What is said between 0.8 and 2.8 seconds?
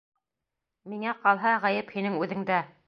Миңә ҡалһа, ғәйеп һинең үҙеңдә.